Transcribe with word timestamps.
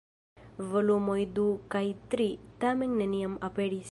Volumoj 0.71 1.17
du 1.39 1.45
kaj 1.75 1.83
tri, 2.15 2.27
tamen, 2.65 2.99
neniam 3.03 3.37
aperis. 3.51 3.89